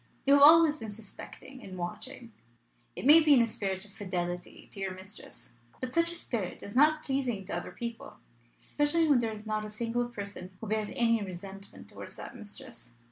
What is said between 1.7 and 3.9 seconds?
watching. It may be in a spirit